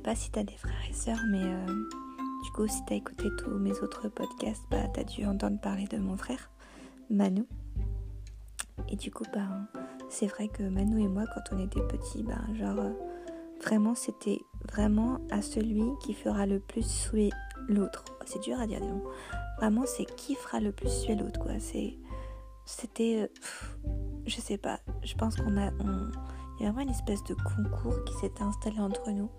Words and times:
pas 0.00 0.14
si 0.14 0.30
t'as 0.30 0.42
des 0.42 0.56
frères 0.56 0.74
et 0.88 0.92
sœurs, 0.92 1.22
mais 1.30 1.42
euh, 1.42 1.66
du 2.44 2.50
coup, 2.52 2.66
si 2.66 2.84
t'as 2.86 2.94
écouté 2.94 3.28
tous 3.38 3.50
mes 3.50 3.72
autres 3.80 4.08
podcasts, 4.08 4.64
bah, 4.70 4.88
t'as 4.92 5.04
dû 5.04 5.24
entendre 5.24 5.60
parler 5.60 5.86
de 5.86 5.98
mon 5.98 6.16
frère, 6.16 6.50
Manu. 7.10 7.44
Et 8.88 8.96
du 8.96 9.10
coup, 9.10 9.24
bah, 9.34 9.48
c'est 10.08 10.26
vrai 10.26 10.48
que 10.48 10.62
Manu 10.62 11.02
et 11.02 11.08
moi, 11.08 11.24
quand 11.34 11.56
on 11.56 11.64
était 11.64 11.82
petits, 11.82 12.22
bah, 12.22 12.38
genre, 12.54 12.78
euh, 12.78 12.92
vraiment, 13.62 13.94
c'était 13.94 14.40
vraiment 14.70 15.18
à 15.30 15.42
celui 15.42 15.84
qui 16.00 16.14
fera 16.14 16.46
le 16.46 16.60
plus 16.60 16.86
suer 16.86 17.30
l'autre. 17.68 18.04
C'est 18.24 18.42
dur 18.42 18.60
à 18.60 18.66
dire, 18.66 18.80
disons. 18.80 19.02
Vraiment, 19.58 19.84
c'est 19.86 20.04
qui 20.16 20.34
fera 20.34 20.60
le 20.60 20.72
plus 20.72 20.90
suer 20.90 21.14
l'autre, 21.14 21.40
quoi. 21.40 21.52
C'est, 21.58 21.96
c'était, 22.64 23.22
euh, 23.22 23.90
je 24.26 24.40
sais 24.40 24.58
pas. 24.58 24.80
Je 25.02 25.14
pense 25.14 25.36
qu'on 25.36 25.56
a, 25.56 25.70
on, 25.80 26.10
il 26.58 26.64
y 26.64 26.66
a 26.66 26.72
vraiment 26.72 26.88
une 26.88 26.94
espèce 26.94 27.22
de 27.24 27.34
concours 27.34 28.02
qui 28.04 28.14
s'était 28.14 28.42
installé 28.42 28.78
entre 28.78 29.10
nous. 29.10 29.30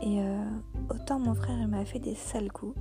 Et 0.00 0.20
euh, 0.20 0.44
autant 0.90 1.18
mon 1.18 1.34
frère 1.34 1.58
il 1.60 1.68
m'a 1.68 1.84
fait 1.84 1.98
des 1.98 2.14
sales 2.14 2.52
coups, 2.52 2.76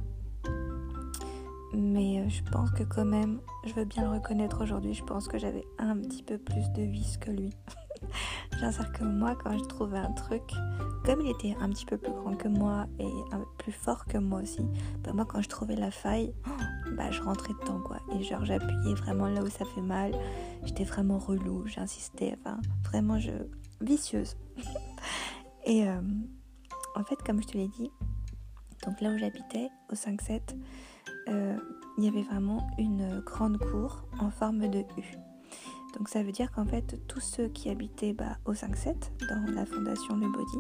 mais 1.74 2.20
euh, 2.20 2.30
je 2.30 2.42
pense 2.52 2.72
que 2.72 2.84
quand 2.84 3.06
même, 3.06 3.40
je 3.66 3.74
veux 3.74 3.86
bien 3.86 4.04
le 4.04 4.18
reconnaître 4.18 4.64
aujourd'hui, 4.64 4.94
je 4.94 5.04
pense 5.04 5.28
que 5.28 5.38
j'avais 5.38 5.66
un 5.78 5.98
petit 5.98 6.24
peu 6.24 6.38
plus 6.38 6.70
de 6.72 6.84
vis 6.84 7.18
que 7.18 7.32
lui. 7.32 7.52
J'insère 8.60 8.92
que 8.94 9.04
moi, 9.04 9.36
quand 9.36 9.58
je 9.58 9.64
trouvais 9.66 9.98
un 9.98 10.12
truc, 10.12 10.44
comme 11.04 11.22
il 11.22 11.30
était 11.32 11.56
un 11.60 11.70
petit 11.70 11.86
peu 11.86 11.98
plus 11.98 12.12
grand 12.12 12.36
que 12.36 12.48
moi 12.48 12.86
et 13.00 13.10
plus 13.58 13.72
fort 13.72 14.06
que 14.06 14.18
moi 14.18 14.42
aussi, 14.42 14.66
bah 15.04 15.12
moi 15.14 15.26
quand 15.26 15.42
je 15.42 15.50
trouvais 15.50 15.76
la 15.76 15.92
faille, 15.92 16.34
bah 16.98 17.12
je 17.12 17.22
rentrais 17.22 17.54
dedans 17.62 17.80
quoi. 17.86 17.98
Et 18.16 18.24
genre 18.24 18.46
j'appuyais 18.46 18.94
vraiment 18.94 19.28
là 19.28 19.42
où 19.42 19.50
ça 19.50 19.66
fait 19.66 19.82
mal. 19.82 20.14
J'étais 20.64 20.84
vraiment 20.84 21.18
relou, 21.18 21.66
j'insistais, 21.68 22.36
enfin 22.40 22.58
vraiment 22.86 23.20
je 23.20 23.32
vicieuse. 23.82 24.36
et 25.66 25.88
euh, 25.88 26.02
en 26.98 27.04
fait, 27.04 27.22
comme 27.24 27.42
je 27.42 27.48
te 27.48 27.58
l'ai 27.58 27.68
dit, 27.68 27.92
donc 28.86 29.02
là 29.02 29.12
où 29.12 29.18
j'habitais, 29.18 29.70
au 29.92 29.96
5-7, 29.96 30.42
euh, 31.30 31.58
il 31.98 32.04
y 32.04 32.08
avait 32.08 32.24
vraiment 32.24 32.68
une 32.78 33.20
grande 33.20 33.58
cour 33.58 34.04
en 34.20 34.30
forme 34.30 34.68
de 34.68 34.80
U. 34.80 35.18
Donc 35.98 36.10
ça 36.10 36.22
veut 36.24 36.32
dire 36.32 36.52
qu'en 36.52 36.66
fait, 36.66 37.00
tous 37.08 37.20
ceux 37.20 37.48
qui 37.48 37.70
habitaient 37.70 38.14
bah, 38.14 38.38
au 38.46 38.54
5-7, 38.54 38.96
dans 39.30 39.52
la 39.54 39.66
fondation 39.66 40.16
Le 40.16 40.32
Body, 40.32 40.58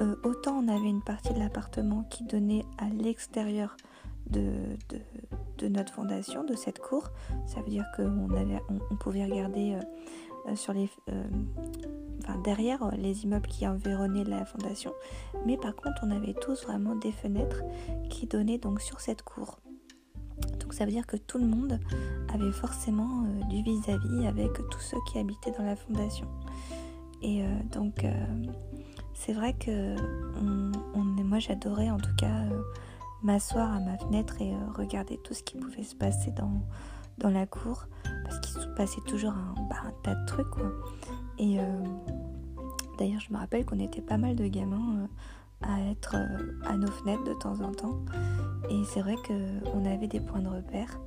euh, 0.00 0.16
autant 0.24 0.58
on 0.58 0.68
avait 0.68 0.88
une 0.88 1.02
partie 1.02 1.32
de 1.32 1.38
l'appartement 1.38 2.04
qui 2.10 2.24
donnait 2.24 2.64
à 2.78 2.88
l'extérieur 2.88 3.76
de, 4.28 4.52
notre 5.68 5.92
fondation, 5.92 6.44
de 6.44 6.54
cette 6.54 6.80
cour. 6.80 7.10
Ça 7.46 7.60
veut 7.60 7.70
dire 7.70 7.86
qu'on 7.96 8.28
on, 8.90 8.96
pouvait 8.96 9.24
regarder 9.24 9.78
euh, 10.48 10.56
sur 10.56 10.72
les, 10.72 10.90
derrière 12.46 12.92
les 12.96 13.24
immeubles 13.24 13.48
qui 13.48 13.66
environnaient 13.66 14.24
la 14.24 14.44
fondation. 14.44 14.92
Mais 15.44 15.56
par 15.56 15.74
contre, 15.74 16.02
on 16.04 16.10
avait 16.12 16.32
tous 16.32 16.64
vraiment 16.64 16.94
des 16.94 17.10
fenêtres 17.10 17.62
qui 18.08 18.26
donnaient 18.26 18.58
donc 18.58 18.80
sur 18.80 19.00
cette 19.00 19.22
cour. 19.22 19.58
Donc 20.60 20.72
ça 20.72 20.84
veut 20.84 20.92
dire 20.92 21.06
que 21.06 21.16
tout 21.16 21.38
le 21.38 21.46
monde 21.46 21.80
avait 22.32 22.52
forcément 22.52 23.24
euh, 23.24 23.44
du 23.48 23.62
vis-à-vis 23.62 24.26
avec 24.26 24.52
tous 24.70 24.80
ceux 24.80 24.98
qui 25.08 25.18
habitaient 25.18 25.50
dans 25.58 25.64
la 25.64 25.74
fondation. 25.74 26.28
Et 27.20 27.42
euh, 27.42 27.46
donc 27.72 28.04
euh, 28.04 28.12
c'est 29.12 29.32
vrai 29.32 29.54
que 29.54 29.96
moi 31.24 31.40
j'adorais 31.40 31.90
en 31.90 31.96
tout 31.96 32.14
cas 32.16 32.44
m'asseoir 33.24 33.74
à 33.74 33.80
ma 33.80 33.98
fenêtre 33.98 34.40
et 34.40 34.54
regarder 34.76 35.18
tout 35.24 35.34
ce 35.34 35.42
qui 35.42 35.56
pouvait 35.56 35.82
se 35.82 35.96
passer 35.96 36.30
dans, 36.30 36.62
dans 37.18 37.30
la 37.30 37.46
cour 37.46 37.86
parce 38.24 38.38
qu'il 38.38 38.60
se 38.60 38.68
passait 38.76 39.00
toujours 39.08 39.32
un, 39.32 39.54
bah, 39.68 39.90
tas 40.04 40.14
de 40.14 40.26
trucs 40.26 40.50
quoi. 40.50 40.70
Et 41.38 41.58
d'ailleurs 42.98 43.20
je 43.20 43.32
me 43.32 43.38
rappelle 43.38 43.64
qu'on 43.64 43.78
était 43.78 44.02
pas 44.02 44.16
mal 44.16 44.36
de 44.36 44.46
gamins 44.46 45.08
à 45.62 45.80
être 45.90 46.16
à 46.64 46.76
nos 46.76 46.90
fenêtres 46.90 47.24
de 47.24 47.34
temps 47.34 47.60
en 47.60 47.72
temps 47.72 48.00
et 48.70 48.84
c'est 48.84 49.00
vrai 49.00 49.16
qu'on 49.26 49.84
avait 49.84 50.08
des 50.08 50.20
points 50.20 50.40
de 50.40 50.48
repère. 50.48 50.98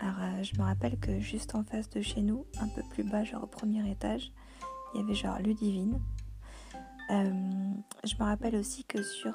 Alors, 0.00 0.16
euh, 0.20 0.42
je 0.42 0.58
me 0.58 0.64
rappelle 0.64 0.98
que 0.98 1.20
juste 1.20 1.54
en 1.54 1.64
face 1.64 1.88
de 1.90 2.00
chez 2.00 2.22
nous, 2.22 2.46
un 2.60 2.68
peu 2.68 2.82
plus 2.90 3.04
bas, 3.04 3.24
genre 3.24 3.44
au 3.44 3.46
premier 3.46 3.88
étage, 3.90 4.32
il 4.94 5.00
y 5.00 5.04
avait 5.04 5.14
genre 5.14 5.38
Ludivine. 5.38 6.00
Euh, 7.10 7.32
je 8.04 8.14
me 8.18 8.24
rappelle 8.24 8.56
aussi 8.56 8.84
que 8.84 9.02
sur 9.02 9.34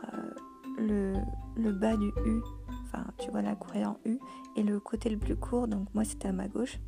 euh, 0.79 1.13
le, 1.57 1.71
bas 1.71 1.95
du 1.95 2.07
U, 2.07 2.41
enfin, 2.83 3.05
tu 3.19 3.29
vois 3.29 3.41
la 3.41 3.55
cour 3.55 3.75
est 3.75 3.85
en 3.85 3.97
U, 4.05 4.19
et 4.55 4.63
le 4.63 4.79
côté 4.79 5.09
le 5.09 5.17
plus 5.17 5.35
court, 5.35 5.67
donc 5.67 5.87
moi 5.93 6.03
c'était 6.03 6.29
à 6.29 6.33
ma 6.33 6.47
gauche, 6.47 6.79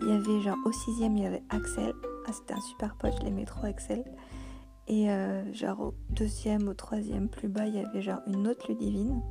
il 0.00 0.08
y 0.08 0.12
avait 0.12 0.40
genre 0.40 0.58
au 0.64 0.72
sixième, 0.72 1.16
il 1.16 1.24
y 1.24 1.26
avait 1.26 1.42
Axel. 1.50 1.92
Ah, 2.26 2.32
c'était 2.32 2.54
un 2.54 2.60
super 2.60 2.94
pote, 2.96 3.14
je 3.18 3.24
l'aimais 3.24 3.44
trop, 3.44 3.66
Axel. 3.66 4.04
Et 4.88 5.10
euh, 5.10 5.52
genre 5.52 5.80
au 5.80 5.94
deuxième, 6.10 6.68
au 6.68 6.74
troisième 6.74 7.28
plus 7.28 7.48
bas, 7.48 7.66
il 7.66 7.76
y 7.76 7.78
avait 7.78 8.02
genre 8.02 8.20
une 8.26 8.48
autre 8.48 8.68
Ludivine. 8.68 9.22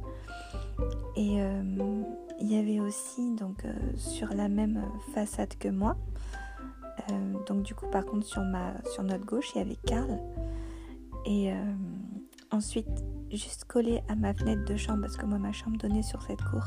Et 1.15 1.41
euh, 1.41 2.03
il 2.39 2.51
y 2.51 2.57
avait 2.57 2.79
aussi 2.79 3.35
donc 3.35 3.65
euh, 3.65 3.73
sur 3.97 4.29
la 4.29 4.47
même 4.47 4.81
façade 5.13 5.55
que 5.59 5.67
moi. 5.67 5.97
donc 7.47 7.63
du 7.63 7.73
coup 7.75 7.87
par 7.87 8.05
contre 8.05 8.25
sur, 8.25 8.41
ma, 8.43 8.73
sur 8.93 9.03
notre 9.03 9.25
gauche 9.25 9.51
il 9.55 9.59
y 9.59 9.61
avait 9.61 9.77
Karl. 9.85 10.19
Et 11.25 11.51
ensuite 12.51 13.03
juste 13.37 13.65
collé 13.65 14.01
à 14.07 14.15
ma 14.15 14.33
fenêtre 14.33 14.65
de 14.65 14.75
chambre 14.77 15.01
parce 15.01 15.17
que 15.17 15.25
moi 15.25 15.37
ma 15.37 15.51
chambre 15.51 15.77
donnait 15.77 16.03
sur 16.03 16.21
cette 16.21 16.41
cour. 16.43 16.63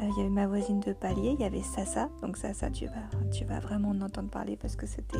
Il 0.00 0.16
y 0.16 0.20
avait 0.20 0.30
ma 0.30 0.46
voisine 0.46 0.80
de 0.80 0.92
palier, 0.92 1.34
il 1.38 1.40
y 1.40 1.44
avait 1.44 1.62
Sasa. 1.62 2.08
Donc 2.22 2.36
Sasa 2.36 2.70
tu 2.70 2.86
vas, 2.86 3.30
tu 3.32 3.44
vas 3.44 3.60
vraiment 3.60 3.90
en 3.90 4.00
entendre 4.00 4.30
parler 4.30 4.56
parce 4.56 4.76
que 4.76 4.86
c'était 4.86 5.18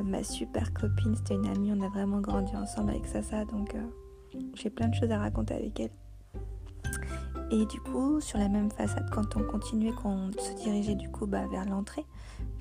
ma, 0.00 0.22
super 0.22 0.72
copine, 0.72 1.14
c'était 1.16 1.34
une 1.34 1.46
amie, 1.46 1.72
on 1.72 1.82
a 1.82 1.88
vraiment 1.88 2.20
grandi 2.20 2.56
ensemble 2.56 2.90
avec 2.90 3.06
Sasa, 3.06 3.44
donc 3.44 3.74
euh, 3.74 4.40
j'ai 4.54 4.70
plein 4.70 4.88
de 4.88 4.94
choses 4.94 5.10
à 5.10 5.18
raconter 5.18 5.54
avec 5.54 5.78
elle. 5.80 5.90
Et 7.50 7.66
du 7.66 7.80
coup, 7.80 8.20
sur 8.20 8.38
la 8.38 8.48
même 8.48 8.70
façade, 8.70 9.10
quand 9.10 9.36
on 9.36 9.42
continuait, 9.42 9.92
qu'on 9.92 10.30
se 10.32 10.54
dirigeait 10.62 10.94
du 10.94 11.10
coup 11.10 11.26
bah, 11.26 11.46
vers 11.50 11.66
l'entrée, 11.66 12.06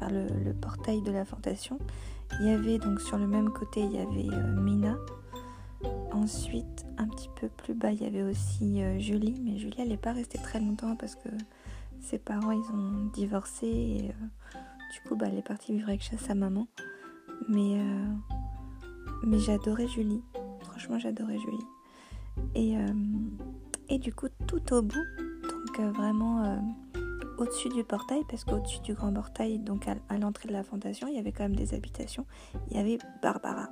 vers 0.02 0.10
le, 0.12 0.54
portail 0.54 1.02
de 1.02 1.12
la 1.12 1.24
fondation, 1.24 1.80
il 2.42 2.48
y 2.48 2.50
avait 2.50 2.78
donc 2.78 3.00
sur 3.00 3.18
le 3.18 3.28
même 3.28 3.52
côté, 3.52 3.82
il 3.82 3.94
y 3.94 4.00
avait 4.00 4.36
euh, 4.36 4.60
Mina. 4.60 4.98
Ensuite, 6.12 6.86
un 6.98 7.08
petit 7.08 7.30
peu 7.40 7.48
plus 7.48 7.74
bas, 7.74 7.92
il 7.92 8.02
y 8.02 8.06
avait 8.06 8.24
aussi 8.24 8.82
euh, 8.82 9.00
Julie, 9.00 9.40
mais 9.44 9.58
Julie, 9.58 9.78
elle 9.80 9.90
n'est 9.90 9.98
pas 9.98 10.14
restée 10.14 10.38
très 10.38 10.60
longtemps 10.60 10.96
parce 10.96 11.16
que 11.16 11.30
ses 12.00 12.20
parents, 12.20 12.52
ils 12.52 12.72
ont 12.74 13.10
divorcé 13.14 13.68
et 13.68 14.12
du 14.92 15.00
coup, 15.08 15.16
bah, 15.16 15.28
elle 15.30 15.38
est 15.38 15.48
partie 15.48 15.72
vivre 15.72 15.88
avec 15.88 16.04
sa 16.04 16.36
maman. 16.36 16.68
Mais, 17.48 17.80
euh, 17.80 18.06
mais 19.24 19.40
j'adorais 19.40 19.88
Julie. 19.88 20.22
Franchement, 20.62 21.00
j'adorais 21.00 21.38
Julie. 21.38 21.66
Et, 22.56 22.78
euh, 22.78 22.94
et 23.90 24.00
du 24.00 24.14
coup, 24.14 24.28
tout 24.48 24.74
au 24.74 24.82
bout, 24.82 25.06
donc 25.44 25.80
euh, 25.80 25.92
vraiment 25.92 26.62
au-dessus 27.38 27.70
du 27.70 27.84
portail, 27.84 28.22
parce 28.30 28.44
qu'au-dessus 28.44 28.82
du 28.82 28.94
grand 28.94 29.14
portail, 29.14 29.60
donc 29.60 29.88
à, 29.88 30.18
l'entrée 30.18 30.48
de 30.48 30.54
la 30.54 30.64
fondation, 30.64 31.08
il 31.08 31.16
y 31.16 31.20
avait 31.20 31.32
quand 31.32 31.44
même 31.44 31.56
des 31.56 31.74
habitations. 31.74 32.26
Il 32.70 32.78
y 32.78 32.80
avait 32.80 32.98
Barbara. 33.22 33.70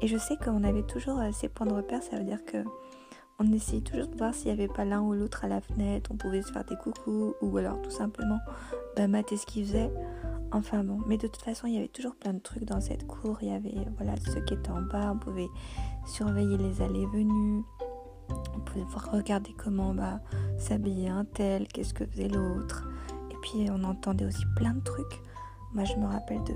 Et 0.00 0.06
je 0.06 0.16
sais 0.16 0.36
qu'on 0.36 0.64
avait 0.64 0.82
toujours 0.82 1.20
ces 1.32 1.48
points 1.48 1.66
de 1.66 1.72
repère, 1.72 2.02
ça 2.02 2.16
veut 2.16 2.24
dire 2.24 2.44
que 2.44 2.58
on 3.40 3.52
essayait 3.52 3.82
toujours 3.82 4.06
de 4.06 4.16
voir 4.16 4.32
s'il 4.32 4.46
n'y 4.46 4.52
avait 4.52 4.72
pas 4.72 4.84
l'un 4.84 5.00
ou 5.00 5.12
l'autre 5.12 5.44
à 5.44 5.48
la 5.48 5.60
fenêtre, 5.60 6.10
on 6.12 6.16
pouvait 6.16 6.42
se 6.42 6.52
faire 6.52 6.64
des 6.64 6.76
coucous, 6.76 7.34
ou 7.40 7.56
alors 7.56 7.82
tout 7.82 7.90
simplement 7.90 8.38
bah, 8.96 9.08
mater 9.08 9.36
ce 9.36 9.44
qu'ils 9.44 9.66
faisaient. 9.66 9.92
Enfin 10.52 10.84
bon, 10.84 11.00
mais 11.06 11.16
de 11.16 11.26
toute 11.26 11.42
façon, 11.42 11.66
il 11.66 11.74
y 11.74 11.78
avait 11.78 11.88
toujours 11.88 12.14
plein 12.14 12.32
de 12.32 12.38
trucs 12.38 12.64
dans 12.64 12.80
cette 12.80 13.08
cour. 13.08 13.38
Il 13.42 13.48
y 13.48 13.52
avait 13.52 13.74
voilà 13.96 14.14
ceux 14.16 14.40
qui 14.42 14.54
étaient 14.54 14.70
en 14.70 14.82
bas, 14.82 15.10
on 15.12 15.18
pouvait 15.18 15.48
surveiller 16.06 16.56
les 16.56 16.80
allées 16.80 17.02
et 17.02 17.06
venues. 17.06 17.64
On 18.56 18.60
pouvait 18.60 18.84
regarder 19.10 19.52
comment 19.58 19.94
bah, 19.94 20.20
s'habillait 20.56 21.08
un 21.08 21.24
tel, 21.24 21.66
qu'est-ce 21.66 21.92
que 21.92 22.06
faisait 22.06 22.28
l'autre. 22.28 22.86
Et 23.32 23.36
puis 23.42 23.68
on 23.68 23.82
entendait 23.82 24.26
aussi 24.26 24.44
plein 24.54 24.74
de 24.74 24.80
trucs. 24.80 25.20
Moi, 25.74 25.84
je 25.84 25.96
me 25.96 26.06
rappelle 26.06 26.44
de, 26.44 26.54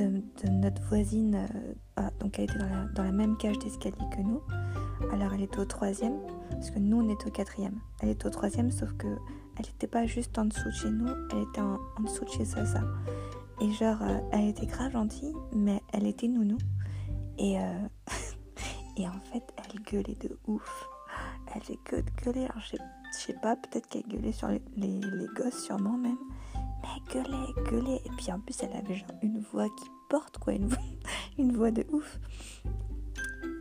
de, 0.00 0.22
notre 0.50 0.82
voisine, 0.88 1.34
euh, 1.34 1.74
ah, 1.96 2.10
donc 2.20 2.38
elle 2.38 2.44
était 2.44 2.58
dans 2.58 2.68
la, 2.68 2.84
dans 2.94 3.04
la 3.04 3.12
même 3.12 3.36
cage 3.36 3.58
d'escalier 3.58 3.96
que 4.16 4.22
nous. 4.22 4.40
Alors 5.12 5.34
elle 5.34 5.42
était 5.42 5.58
au 5.58 5.64
troisième, 5.64 6.18
parce 6.50 6.70
que 6.70 6.78
nous 6.78 7.00
on 7.00 7.08
était 7.08 7.26
au 7.26 7.30
quatrième. 7.30 7.78
Elle 8.00 8.10
était 8.10 8.26
au 8.26 8.30
troisième, 8.30 8.70
sauf 8.70 8.92
que 8.94 9.08
elle 9.58 9.66
n'était 9.66 9.86
pas 9.86 10.06
juste 10.06 10.38
en 10.38 10.46
dessous 10.46 10.68
de 10.68 10.74
chez 10.74 10.90
nous, 10.90 11.08
elle 11.30 11.42
était 11.42 11.60
en, 11.60 11.78
dessous 12.02 12.24
de 12.24 12.30
chez 12.30 12.44
Sasa. 12.44 12.82
Et 13.60 13.70
genre, 13.72 13.98
euh, 14.02 14.18
elle 14.32 14.48
était 14.48 14.66
grave 14.66 14.92
gentille, 14.92 15.34
mais 15.54 15.80
elle 15.92 16.06
était 16.06 16.28
nounou. 16.28 16.58
Et, 17.38 17.60
euh, 17.60 17.88
et 18.96 19.06
en 19.06 19.20
fait, 19.32 19.44
elle 19.56 19.80
gueulait 19.82 20.16
de 20.16 20.38
ouf. 20.46 20.88
Elle 21.54 21.62
fait 21.62 21.78
gueuler. 22.24 22.44
Alors, 22.44 22.62
je 22.62 22.76
sais, 23.18 23.34
pas, 23.34 23.56
peut-être 23.56 23.88
qu'elle 23.88 24.08
gueulait 24.08 24.32
sur 24.32 24.48
les, 24.48 24.62
les, 24.76 25.00
gosses, 25.36 25.64
sûrement 25.64 25.98
même. 25.98 26.18
Mais 26.82 26.88
elle 26.96 27.22
gueulait, 27.22 27.70
gueulait. 27.70 28.02
Et 28.04 28.10
puis 28.16 28.32
en 28.32 28.40
plus, 28.40 28.62
elle 28.62 28.76
avait 28.76 28.94
genre 28.94 29.16
une 29.22 29.40
voix 29.52 29.68
qui 29.68 29.88
porte, 30.08 30.38
quoi, 30.38 30.52
une 30.52 30.66
voix, 31.52 31.70
de 31.70 31.86
ouf. 31.92 32.18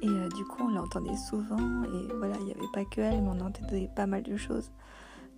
Et 0.03 0.07
euh, 0.07 0.29
du 0.29 0.43
coup, 0.45 0.63
on 0.63 0.69
l'entendait 0.69 1.17
souvent. 1.17 1.83
Et 1.83 2.13
voilà, 2.17 2.35
il 2.39 2.45
n'y 2.45 2.51
avait 2.51 2.71
pas 2.73 2.85
que 2.85 3.01
elle, 3.01 3.21
mais 3.21 3.29
on 3.29 3.39
entendait 3.39 3.89
pas 3.95 4.07
mal 4.07 4.23
de 4.23 4.35
choses 4.35 4.71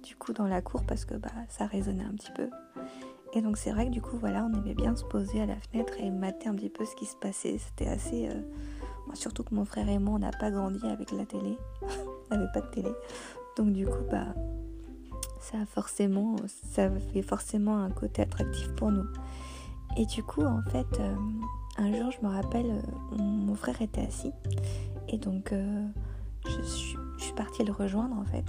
du 0.03 0.15
coup 0.15 0.33
dans 0.33 0.47
la 0.47 0.61
cour 0.61 0.83
parce 0.85 1.05
que 1.05 1.15
bah, 1.15 1.29
ça 1.49 1.65
résonnait 1.65 2.03
un 2.03 2.13
petit 2.13 2.31
peu. 2.31 2.49
Et 3.33 3.41
donc 3.41 3.57
c'est 3.57 3.71
vrai 3.71 3.87
que 3.87 3.91
du 3.91 4.01
coup 4.01 4.17
voilà, 4.17 4.45
on 4.45 4.53
aimait 4.53 4.75
bien 4.75 4.95
se 4.95 5.03
poser 5.05 5.41
à 5.41 5.45
la 5.45 5.55
fenêtre 5.55 5.93
et 5.99 6.11
mater 6.11 6.49
un 6.49 6.55
petit 6.55 6.69
peu 6.69 6.85
ce 6.85 6.95
qui 6.95 7.05
se 7.05 7.15
passait. 7.15 7.57
C'était 7.57 7.87
assez... 7.87 8.27
Euh, 8.27 8.41
surtout 9.15 9.43
que 9.43 9.55
mon 9.55 9.65
frère 9.65 9.89
et 9.89 9.97
moi, 9.97 10.15
on 10.15 10.19
n'a 10.19 10.31
pas 10.31 10.51
grandi 10.51 10.85
avec 10.85 11.11
la 11.11 11.25
télé. 11.25 11.57
on 12.31 12.35
n'avait 12.35 12.51
pas 12.53 12.61
de 12.61 12.67
télé. 12.67 12.91
Donc 13.57 13.71
du 13.73 13.87
coup, 13.87 14.03
bah, 14.11 14.35
ça 15.43 15.65
forcément, 15.65 16.35
ça 16.47 16.89
fait 17.13 17.21
forcément 17.21 17.77
un 17.77 17.91
côté 17.91 18.21
attractif 18.21 18.73
pour 18.75 18.91
nous. 18.91 19.05
Et 19.97 20.05
du 20.05 20.23
coup, 20.23 20.43
en 20.43 20.61
fait, 20.71 20.99
euh, 20.99 21.15
un 21.77 21.93
jour, 21.93 22.11
je 22.11 22.25
me 22.25 22.31
rappelle, 22.31 22.65
euh, 22.71 23.17
mon 23.17 23.55
frère 23.55 23.79
était 23.81 24.01
assis. 24.01 24.31
Et 25.09 25.17
donc, 25.17 25.53
je, 26.45 26.61
suis, 26.63 26.97
je 27.17 27.23
suis 27.23 27.33
partie 27.33 27.63
le 27.63 27.71
rejoindre, 27.71 28.17
en 28.17 28.25
fait. 28.25 28.45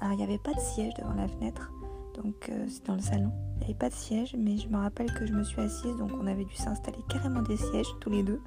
Alors, 0.00 0.12
il 0.12 0.16
n'y 0.16 0.24
avait 0.24 0.38
pas 0.38 0.54
de 0.54 0.60
siège 0.60 0.94
devant 0.94 1.14
la 1.14 1.28
fenêtre. 1.28 1.70
Donc 2.22 2.48
euh, 2.48 2.66
c'est 2.68 2.84
dans 2.86 2.94
le 2.94 3.00
salon. 3.00 3.32
Il 3.54 3.58
n'y 3.58 3.64
avait 3.66 3.74
pas 3.74 3.88
de 3.88 3.94
siège, 3.94 4.34
mais 4.36 4.56
je 4.56 4.68
me 4.68 4.76
rappelle 4.76 5.12
que 5.12 5.24
je 5.24 5.32
me 5.32 5.44
suis 5.44 5.60
assise, 5.60 5.96
donc 5.96 6.10
on 6.20 6.26
avait 6.26 6.44
dû 6.44 6.54
s'installer 6.56 6.98
carrément 7.08 7.42
des 7.42 7.56
sièges 7.56 7.88
tous 8.00 8.10
les 8.10 8.22
deux. 8.22 8.40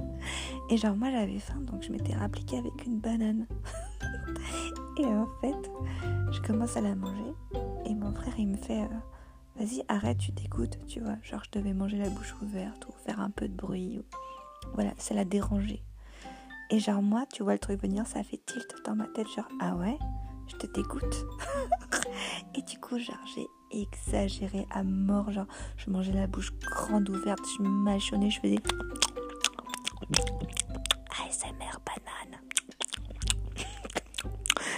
Et 0.70 0.76
genre 0.78 0.96
moi 0.96 1.10
j'avais 1.10 1.38
faim, 1.38 1.60
donc 1.60 1.82
je 1.82 1.92
m'étais 1.92 2.14
rappliquée 2.14 2.58
avec 2.58 2.86
une 2.86 2.98
banane. 2.98 3.46
et 4.98 5.06
en 5.06 5.28
fait, 5.40 5.70
je 6.30 6.40
commence 6.40 6.76
à 6.76 6.80
la 6.80 6.94
manger. 6.94 7.34
Et 7.86 7.94
mon 7.94 8.12
frère 8.12 8.34
il 8.38 8.48
me 8.48 8.56
fait, 8.56 8.82
euh, 8.82 8.88
vas-y 9.56 9.82
arrête, 9.88 10.18
tu 10.18 10.32
t'écoutes, 10.32 10.78
tu 10.86 11.00
vois. 11.00 11.16
Genre 11.22 11.42
je 11.44 11.58
devais 11.58 11.74
manger 11.74 11.98
la 11.98 12.10
bouche 12.10 12.34
ouverte 12.42 12.86
ou 12.88 12.92
faire 13.04 13.20
un 13.20 13.30
peu 13.30 13.48
de 13.48 13.54
bruit. 13.54 14.00
Voilà, 14.74 14.92
ça 14.98 15.14
l'a 15.14 15.24
dérangé. 15.24 15.82
Et 16.70 16.78
genre 16.78 17.02
moi, 17.02 17.24
tu 17.32 17.42
vois 17.42 17.52
le 17.52 17.58
truc 17.58 17.80
venir, 17.80 18.06
ça 18.06 18.22
fait 18.22 18.40
tilt 18.46 18.74
dans 18.84 18.96
ma 18.96 19.06
tête, 19.06 19.26
genre 19.36 19.48
ah 19.60 19.76
ouais, 19.76 19.98
je 20.46 20.56
te 20.56 20.66
t'écoute. 20.66 21.26
Et 22.54 22.62
du 22.62 22.78
coup, 22.78 22.98
genre, 22.98 23.16
j'ai 23.34 23.46
exagéré 23.70 24.66
à 24.70 24.82
mort. 24.82 25.30
Genre, 25.30 25.46
je 25.76 25.90
mangeais 25.90 26.12
la 26.12 26.26
bouche 26.26 26.52
grande 26.60 27.08
ouverte, 27.08 27.44
je 27.58 27.62
mâchonnais, 27.62 28.30
je 28.30 28.40
faisais. 28.40 28.56
ASMR 31.26 31.78
banane. 31.84 32.40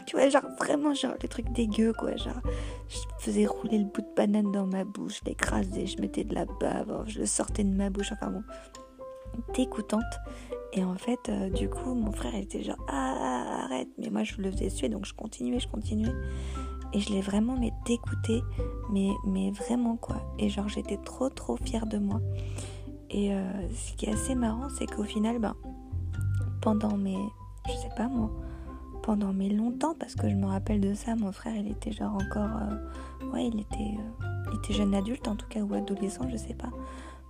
Tu 0.07 0.17
vois, 0.17 0.29
genre, 0.29 0.47
vraiment, 0.59 0.95
genre, 0.95 1.15
les 1.21 1.29
trucs 1.29 1.51
dégueux, 1.51 1.93
quoi. 1.93 2.17
Genre, 2.17 2.41
je 2.89 2.99
faisais 3.19 3.47
rouler 3.47 3.79
le 3.79 3.85
bout 3.85 4.03
de 4.03 4.15
banane 4.17 4.53
dans 4.53 4.67
ma 4.67 4.85
bouche, 4.85 5.21
je 5.21 5.31
l'écrasais, 5.31 5.87
je 5.87 6.01
mettais 6.01 6.25
de 6.25 6.35
la 6.35 6.45
bave, 6.45 7.05
je 7.07 7.21
le 7.21 7.27
sortais 7.27 7.65
de 7.65 7.75
ma 7.75 7.91
bouche. 7.91 8.13
Enfin 8.13 8.31
bon, 8.31 8.43
dégoûtante. 9.55 10.03
Et 10.73 10.85
en 10.85 10.97
fait, 10.97 11.29
euh, 11.29 11.51
du 11.51 11.69
coup, 11.69 11.95
mon 11.95 12.13
frère 12.13 12.35
était 12.35 12.63
genre 12.63 12.77
ah, 12.89 13.65
arrête, 13.65 13.89
mais 13.99 14.11
moi 14.11 14.25
je 14.25 14.41
le 14.41 14.51
faisais 14.51 14.69
suer, 14.69 14.89
donc 14.89 15.07
je 15.07 15.15
continuais, 15.15 15.59
je 15.59 15.69
continuais. 15.69 16.13
Et 16.93 17.01
je 17.01 17.11
l'ai 17.11 17.21
vraiment 17.21 17.57
mais 17.59 17.73
dégoûté, 17.85 18.43
mais, 18.91 19.11
mais 19.27 19.51
vraiment 19.51 19.97
quoi. 19.97 20.17
Et 20.39 20.49
genre 20.49 20.69
j'étais 20.69 20.99
trop 20.99 21.29
trop 21.29 21.57
fière 21.57 21.87
de 21.87 21.99
moi. 21.99 22.21
Et 23.11 23.33
euh, 23.33 23.69
ce 23.75 23.93
qui 23.95 24.07
est 24.07 24.13
assez 24.13 24.35
marrant, 24.35 24.69
c'est 24.69 24.87
qu'au 24.87 25.05
final, 25.05 25.39
ben, 25.39 25.55
pendant 26.61 26.97
mes, 26.97 27.19
je 27.67 27.73
sais 27.73 27.91
pas 27.97 28.09
moi, 28.09 28.31
pendant 29.07 29.33
mes 29.33 29.49
longtemps, 29.49 29.95
parce 29.95 30.17
que 30.17 30.29
je 30.29 30.35
me 30.35 30.47
rappelle 30.47 30.81
de 30.81 30.93
ça, 30.93 31.15
mon 31.15 31.31
frère 31.31 31.55
il 31.55 31.71
était 31.71 31.93
genre 31.93 32.15
encore, 32.15 32.51
euh, 32.61 33.31
ouais 33.33 33.47
il 33.47 33.61
était, 33.61 33.95
il 34.51 34.59
était 34.59 34.75
jeune 34.75 34.97
adulte 34.97 35.29
en 35.29 35.37
tout 35.37 35.47
cas 35.47 35.61
ou 35.61 35.73
adolescent, 35.75 36.29
je 36.29 36.37
sais 36.37 36.55
pas. 36.55 36.71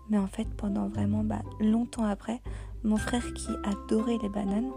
Mais 0.08 0.16
en 0.16 0.26
fait, 0.26 0.48
pendant 0.56 0.88
vraiment 0.88 1.22
bah, 1.22 1.42
longtemps 1.60 2.06
après, 2.06 2.40
mon 2.82 2.96
frère 2.96 3.30
qui 3.34 3.50
adorait 3.62 4.16
les 4.22 4.30
bananes, 4.30 4.70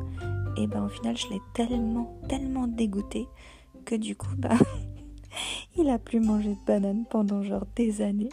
et 0.57 0.67
ben 0.67 0.83
au 0.83 0.89
final, 0.89 1.15
je 1.15 1.29
l'ai 1.29 1.41
tellement, 1.53 2.19
tellement 2.27 2.67
dégoûté 2.67 3.29
que 3.85 3.95
du 3.95 4.17
coup, 4.17 4.35
bah, 4.37 4.57
il 5.77 5.89
a 5.89 5.99
plus 5.99 6.19
mangé 6.19 6.49
de 6.49 6.65
bananes 6.67 7.05
pendant 7.09 7.43
genre 7.43 7.65
des 7.77 8.01
années. 8.01 8.29